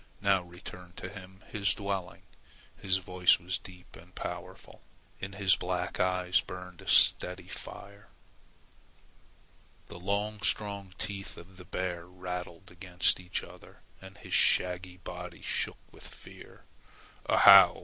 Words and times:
Now 0.19 0.41
return 0.41 0.93
to 0.95 1.09
him 1.09 1.43
his 1.47 1.75
dwelling." 1.75 2.23
His 2.75 2.97
voice 2.97 3.39
was 3.39 3.59
deep 3.59 3.95
and 3.95 4.15
powerful. 4.15 4.81
In 5.19 5.33
his 5.33 5.55
black 5.55 5.99
eyes 5.99 6.41
burned 6.41 6.81
a 6.81 6.87
steady 6.87 7.47
fire. 7.47 8.07
The 9.89 9.99
long 9.99 10.41
strong 10.41 10.95
teeth 10.97 11.37
of 11.37 11.57
the 11.57 11.65
bear 11.65 12.07
rattled 12.07 12.71
against 12.71 13.19
each 13.19 13.43
other, 13.43 13.81
and 14.01 14.17
his 14.17 14.33
shaggy 14.33 14.97
body 14.97 15.43
shook 15.43 15.77
with 15.91 16.07
fear. 16.07 16.65
"Ahow!" 17.29 17.79